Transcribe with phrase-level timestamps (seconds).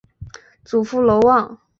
[0.65, 1.59] 祖父娄旺。